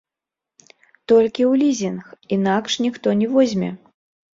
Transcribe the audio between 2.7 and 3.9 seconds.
ніхто не возьме.